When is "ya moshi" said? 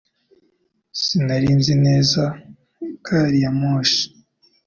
3.43-4.03